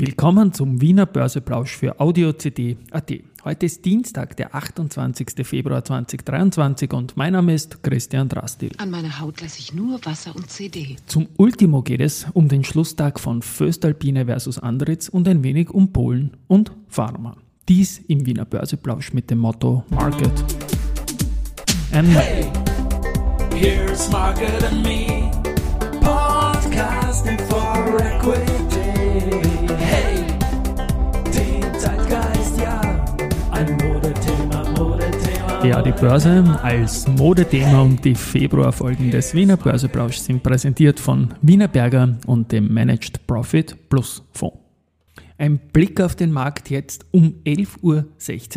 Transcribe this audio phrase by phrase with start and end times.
[0.00, 3.12] Willkommen zum Wiener Börseplausch für Audio CD AT.
[3.44, 5.46] Heute ist Dienstag, der 28.
[5.46, 8.70] Februar 2023 und mein Name ist Christian Drastil.
[8.78, 10.96] An meiner Haut lasse ich nur Wasser und CD.
[11.04, 15.92] Zum Ultimo geht es um den Schlusstag von Föstalpine versus Andritz und ein wenig um
[15.92, 17.36] Polen und Pharma.
[17.68, 20.32] Dies im Wiener Börseplausch mit dem Motto Market
[21.92, 22.50] and Hey,
[23.54, 25.30] here's Market and me,
[26.00, 28.89] podcasting for equity.
[29.78, 30.24] Hey,
[31.26, 32.80] den Zeitgeist, ja,
[33.50, 35.64] ein Modethema, Modethema.
[35.64, 41.68] Ja, die Börse als Modethema und die Februarfolgen des Wiener Börseplausch sind präsentiert von Wiener
[41.68, 44.69] Berger und dem Managed Profit Plus Fonds.
[45.40, 47.80] Ein Blick auf den Markt jetzt um 11.16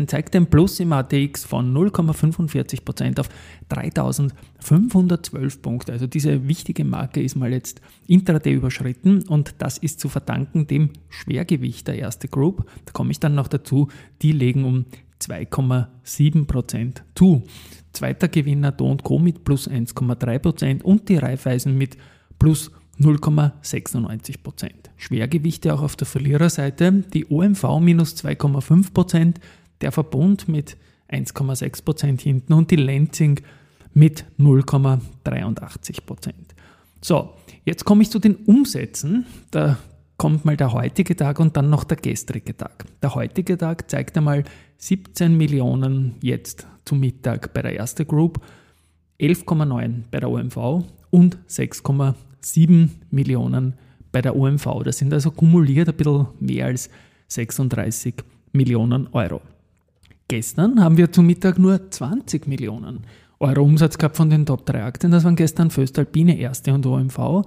[0.00, 3.28] Uhr zeigt ein Plus im ATX von 0,45% auf
[3.68, 5.92] 3512 Punkte.
[5.92, 10.88] Also diese wichtige Marke ist mal jetzt intraday überschritten und das ist zu verdanken dem
[11.10, 12.64] Schwergewicht der erste Group.
[12.86, 13.88] Da komme ich dann noch dazu,
[14.22, 14.86] die legen um
[15.20, 17.42] 2,7% zu.
[17.92, 21.98] Zweiter Gewinner Do Co mit plus 1,3% und die Raiffeisen mit
[22.38, 22.70] plus
[23.00, 24.90] 0,96 Prozent.
[24.96, 26.92] Schwergewichte auch auf der Verliererseite.
[26.92, 29.40] Die OMV minus 2,5 Prozent,
[29.80, 30.76] der Verbund mit
[31.10, 33.40] 1,6 Prozent hinten und die Lenzing
[33.94, 36.54] mit 0,83 Prozent.
[37.00, 37.30] So,
[37.64, 39.24] jetzt komme ich zu den Umsätzen.
[39.50, 39.78] Da
[40.18, 42.84] kommt mal der heutige Tag und dann noch der gestrige Tag.
[43.02, 44.44] Der heutige Tag zeigt einmal
[44.76, 48.40] 17 Millionen jetzt zum Mittag bei der Erste Group,
[49.18, 53.74] 11,9 bei der OMV und 6,7 7 Millionen
[54.12, 54.82] bei der OMV.
[54.84, 56.90] Das sind also kumuliert ein bisschen mehr als
[57.28, 58.14] 36
[58.52, 59.40] Millionen Euro.
[60.28, 63.00] Gestern haben wir zum Mittag nur 20 Millionen
[63.40, 65.12] Euro Umsatz gehabt von den Top 3 Aktien.
[65.12, 67.46] Das waren gestern Föstalpine, Erste und OMV.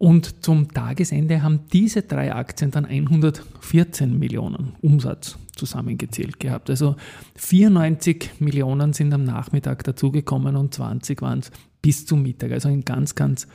[0.00, 6.70] Und zum Tagesende haben diese drei Aktien dann 114 Millionen Umsatz zusammengezählt gehabt.
[6.70, 6.96] Also
[7.36, 11.50] 94 Millionen sind am Nachmittag dazugekommen und 20 waren es
[11.82, 12.50] bis zum Mittag.
[12.52, 13.46] Also ein ganz, ganz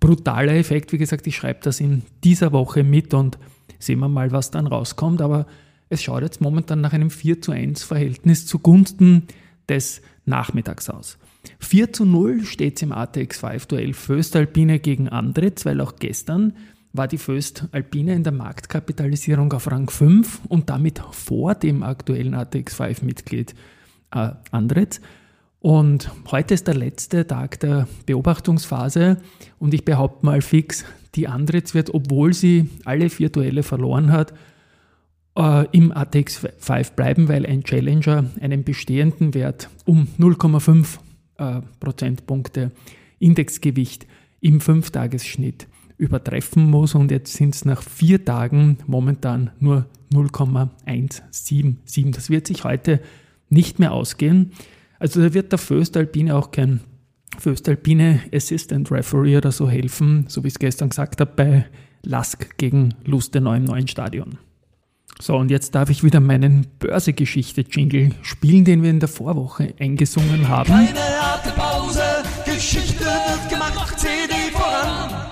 [0.00, 0.90] brutaler Effekt.
[0.94, 3.38] Wie gesagt, ich schreibe das in dieser Woche mit und
[3.78, 5.20] sehen wir mal, was dann rauskommt.
[5.20, 5.46] Aber
[5.90, 9.24] es schaut jetzt momentan nach einem 4 zu 1 Verhältnis zugunsten
[9.68, 11.18] des Nachmittags aus.
[11.58, 16.54] 4 zu 0 steht es im ATX 5 Duell Föstalpine gegen Andritz, weil auch gestern
[16.92, 22.74] war die Föstalpine in der Marktkapitalisierung auf Rang 5 und damit vor dem aktuellen ATX
[22.74, 23.54] 5 Mitglied
[24.12, 25.00] äh, Andritz.
[25.60, 29.18] Und heute ist der letzte Tag der Beobachtungsphase
[29.58, 34.32] und ich behaupte mal fix, die Andritz wird, obwohl sie alle vier Duelle verloren hat,
[35.36, 40.98] äh, im ATX 5 bleiben, weil ein Challenger einen bestehenden Wert um 0,5
[41.38, 42.72] äh, Prozentpunkte
[43.18, 44.06] Indexgewicht
[44.40, 45.66] im 5-Tagesschnitt
[45.98, 52.12] übertreffen muss und jetzt sind es nach vier Tagen momentan nur 0,177.
[52.12, 53.00] Das wird sich heute
[53.50, 54.52] nicht mehr ausgehen.
[54.98, 56.80] Also da wird der Föstalpine auch kein
[57.38, 61.66] Föstalpine Assistant Referee oder so helfen, so wie ich es gestern gesagt habe, bei
[62.02, 64.38] Lask gegen Lustenau im neuen Stadion.
[65.20, 70.48] So, und jetzt darf ich wieder meinen Börsegeschichte-Jingle spielen, den wir in der Vorwoche eingesungen
[70.48, 70.70] haben.
[70.70, 72.02] Keine harte Pause,
[72.46, 75.26] Geschichte wird gemacht, CD voran.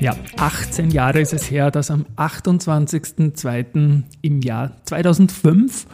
[0.00, 4.02] Ja, 18 Jahre ist es her, dass am 28.02.
[4.22, 5.86] im Jahr 2005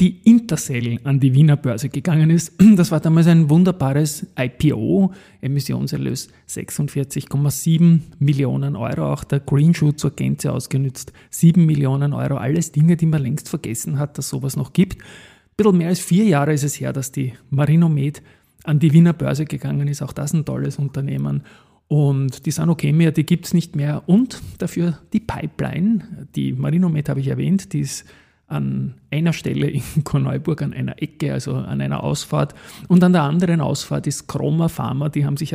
[0.00, 2.52] die Intercell an die Wiener Börse gegangen ist.
[2.76, 10.52] Das war damals ein wunderbares IPO, Emissionserlös 46,7 Millionen Euro, auch der Greenshoe zur Gänze
[10.52, 15.02] ausgenützt, 7 Millionen Euro, alles Dinge, die man längst vergessen hat, dass sowas noch gibt.
[15.02, 18.22] Ein bisschen mehr als vier Jahre ist es her, dass die Marinomed
[18.62, 21.42] an die Wiener Börse gegangen ist, auch das ein tolles Unternehmen.
[21.88, 24.02] Und die Sanokemia, die gibt es nicht mehr.
[24.06, 28.04] Und dafür die Pipeline, die Marinomed habe ich erwähnt, die ist
[28.48, 32.54] an einer Stelle in Korneuburg, an einer Ecke, also an einer Ausfahrt.
[32.88, 35.54] Und an der anderen Ausfahrt ist Chroma Pharma, die haben sich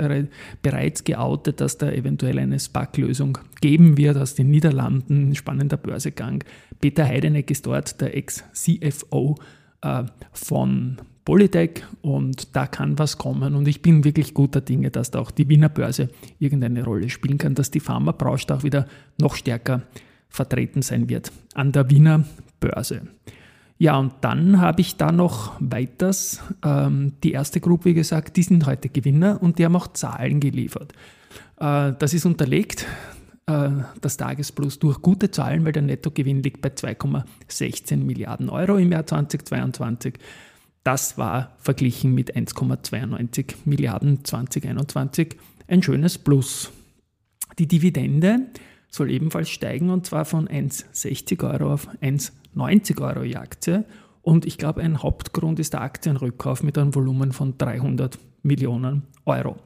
[0.61, 5.35] bereits geoutet, dass da eventuell eine SPAC-Lösung geben wird aus den Niederlanden.
[5.35, 6.43] Spannender Börsegang.
[6.79, 9.35] Peter Heideneck ist dort der Ex-CFO
[9.81, 15.09] äh, von Polytech und da kann was kommen und ich bin wirklich guter Dinge, dass
[15.09, 19.35] da auch die Wiener Börse irgendeine Rolle spielen kann, dass die Pharmabranche auch wieder noch
[19.35, 19.83] stärker
[20.33, 22.25] vertreten sein wird an der Wiener
[22.59, 23.03] Börse.
[23.77, 28.43] Ja, und dann habe ich da noch weiters ähm, die erste Gruppe, wie gesagt, die
[28.43, 30.93] sind heute Gewinner und die haben auch Zahlen geliefert.
[31.59, 32.87] Äh, das ist unterlegt,
[33.45, 33.69] äh,
[34.01, 39.05] das Tagesplus durch gute Zahlen, weil der Nettogewinn liegt bei 2,16 Milliarden Euro im Jahr
[39.05, 40.15] 2022.
[40.83, 45.37] Das war verglichen mit 1,92 Milliarden 2021
[45.67, 46.71] ein schönes Plus.
[47.59, 48.47] Die Dividende
[48.93, 53.85] soll ebenfalls steigen und zwar von 1,60 Euro auf 1,90 Euro je Aktie.
[54.21, 59.57] Und ich glaube, ein Hauptgrund ist der Aktienrückkauf mit einem Volumen von 300 Millionen Euro.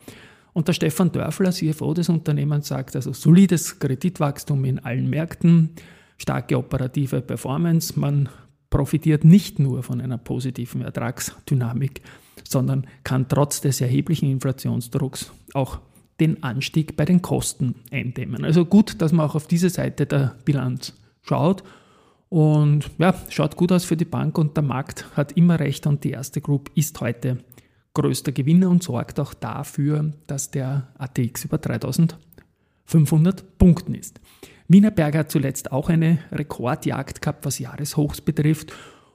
[0.54, 5.72] Und der Stefan Dörfler, CFO des Unternehmens, sagt also solides Kreditwachstum in allen Märkten,
[6.18, 8.00] starke operative Performance.
[8.00, 8.30] Man
[8.70, 12.02] profitiert nicht nur von einer positiven Ertragsdynamik,
[12.44, 15.80] sondern kann trotz des erheblichen Inflationsdrucks auch
[16.20, 18.44] den Anstieg bei den Kosten eindämmen.
[18.44, 21.64] Also gut, dass man auch auf diese Seite der Bilanz schaut.
[22.30, 26.04] Und ja, schaut gut aus für die Bank und der Markt hat immer recht und
[26.04, 27.38] die erste Group ist heute
[27.94, 34.20] größter Gewinner und sorgt auch dafür, dass der ATX über 3500 Punkten ist.
[34.68, 38.74] Wienerberger hat zuletzt auch eine Rekordjagd gehabt, was Jahreshochs betrifft.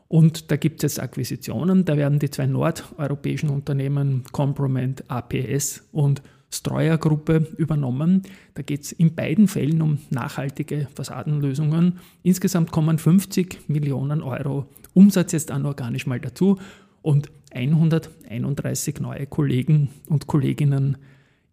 [0.08, 1.84] Und da gibt es Akquisitionen.
[1.84, 6.22] Da werden die zwei nordeuropäischen Unternehmen Comprament APS und
[6.52, 8.22] Streuer Gruppe übernommen.
[8.54, 11.98] Da geht es in beiden Fällen um nachhaltige Fassadenlösungen.
[12.22, 16.58] Insgesamt kommen 50 Millionen Euro Umsatz jetzt anorganisch mal dazu
[17.00, 20.98] und 131 neue Kollegen und Kolleginnen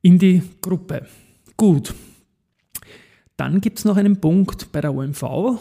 [0.02, 1.06] in die Gruppe.
[1.58, 1.94] Gut.
[3.38, 5.60] Dann gibt es noch einen Punkt bei der OMV.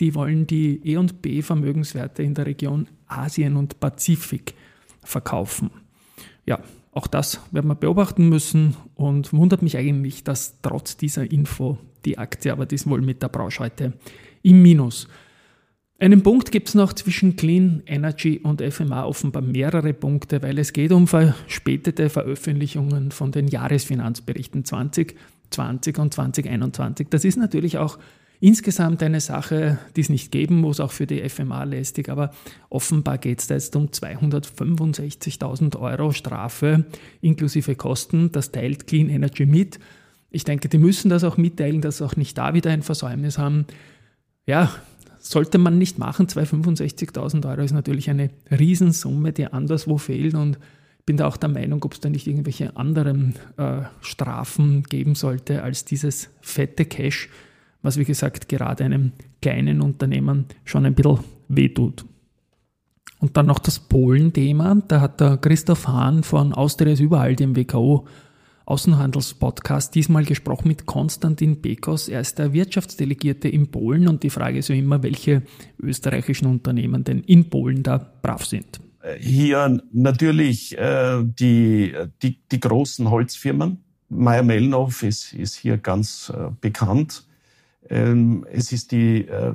[0.00, 4.54] Die wollen die E&B Vermögenswerte in der Region Asien und Pazifik
[5.02, 5.70] verkaufen.
[6.46, 6.60] Ja,
[6.98, 12.18] auch das werden wir beobachten müssen und wundert mich eigentlich, dass trotz dieser Info die
[12.18, 13.92] Aktie, aber die ist wohl mit der Branche heute
[14.42, 15.06] im Minus.
[16.00, 20.72] Einen Punkt gibt es noch zwischen Clean Energy und FMA, offenbar mehrere Punkte, weil es
[20.72, 27.06] geht um verspätete Veröffentlichungen von den Jahresfinanzberichten 2020 und 2021.
[27.10, 27.98] Das ist natürlich auch
[28.40, 32.32] Insgesamt eine Sache, die es nicht geben muss, auch für die FMA lästig, aber
[32.70, 36.84] offenbar geht es da jetzt um 265.000 Euro Strafe
[37.20, 38.30] inklusive Kosten.
[38.30, 39.80] Das teilt Clean Energy mit.
[40.30, 43.38] Ich denke, die müssen das auch mitteilen, dass sie auch nicht da wieder ein Versäumnis
[43.38, 43.66] haben.
[44.46, 44.72] Ja,
[45.18, 46.26] sollte man nicht machen.
[46.26, 50.58] 265.000 Euro ist natürlich eine Riesensumme, die anderswo fehlt und
[51.06, 55.62] bin da auch der Meinung, ob es da nicht irgendwelche anderen äh, Strafen geben sollte
[55.62, 57.30] als dieses fette Cash,
[57.82, 62.04] was wie gesagt gerade einem kleinen Unternehmen schon ein bisschen wehtut.
[63.20, 64.82] Und dann noch das Polen-Thema.
[64.86, 68.06] Da hat der Christoph Hahn von Austria ist überall, dem WKO
[68.68, 72.08] Außenhandelspodcast, diesmal gesprochen mit Konstantin Bekos.
[72.08, 75.42] Er ist der Wirtschaftsdelegierte in Polen und die Frage ist so immer, welche
[75.80, 78.78] österreichischen Unternehmen denn in Polen da brav sind.
[79.18, 83.78] Hier natürlich äh, die, die, die großen Holzfirmen.
[84.10, 87.26] Meyer Mellenhof ist, ist hier ganz äh, bekannt.
[87.90, 89.52] Ähm, es ist die, äh,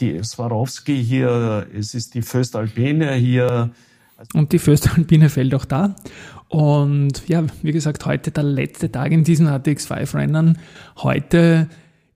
[0.00, 3.70] die Swarovski hier, es ist die Föstalpine hier.
[4.34, 5.96] Und die Föstalpine fällt auch da.
[6.48, 10.58] Und ja, wie gesagt, heute der letzte Tag in diesen ATX5-Rennen.
[10.98, 11.68] Heute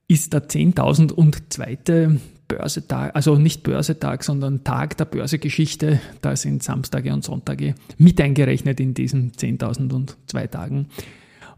[0.06, 2.18] ist der 10.002.
[2.48, 6.00] Börsetag, also nicht Börsetag, sondern Tag der Börsegeschichte.
[6.22, 10.86] Da sind Samstage und Sonntage mit eingerechnet in diesen 10.002 Tagen.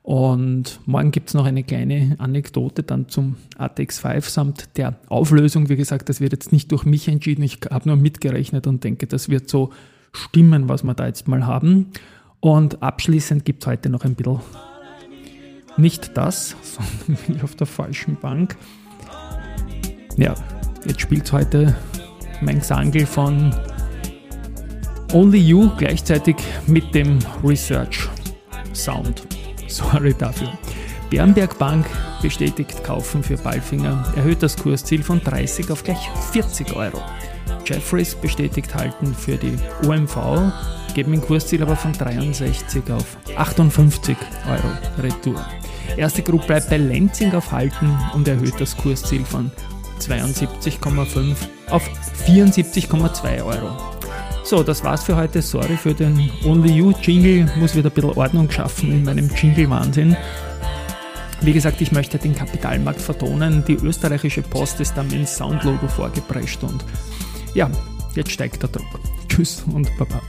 [0.02, 5.69] Und morgen gibt es noch eine kleine Anekdote dann zum ATX5 samt der Auflösung.
[5.69, 7.43] Wie gesagt, das wird jetzt nicht durch mich entschieden.
[7.43, 9.70] Ich habe nur mitgerechnet und denke, das wird so
[10.12, 11.87] stimmen, was wir da jetzt mal haben.
[12.41, 14.41] Und abschließend gibt es heute noch ein bisschen
[15.76, 18.56] nicht das, sondern bin ich auf der falschen Bank.
[20.17, 20.35] Ja,
[20.87, 21.76] jetzt spielt heute
[22.40, 23.54] mein Gesangel von
[25.12, 28.09] Only You gleichzeitig mit dem Research
[28.73, 29.30] Sound.
[29.71, 30.53] Sorry dafür.
[31.11, 31.87] Bernberg Bank
[32.23, 37.00] bestätigt Kaufen für Balfinger, erhöht das Kursziel von 30 auf gleich 40 Euro.
[37.65, 40.53] Jeffries bestätigt Halten für die OMV,
[40.95, 44.17] geben ein Kursziel aber von 63 auf 58
[44.49, 45.45] Euro Retour.
[45.97, 49.50] Erste Gruppe bleibt bei Lenzing auf Halten und erhöht das Kursziel von
[50.00, 51.37] 72,5
[51.69, 51.89] auf
[52.27, 54.00] 74,2 Euro.
[54.50, 55.42] So, das war's für heute.
[55.42, 57.49] Sorry für den Only You Jingle.
[57.54, 60.16] Muss wieder ein bisschen Ordnung schaffen in meinem Jingle-Wahnsinn.
[61.42, 63.64] Wie gesagt, ich möchte den Kapitalmarkt vertonen.
[63.64, 66.85] Die österreichische Post ist da mit dem Soundlogo vorgeprescht und
[67.54, 67.71] ja,
[68.16, 68.99] jetzt steigt der Druck.
[69.28, 70.21] Tschüss und Baba.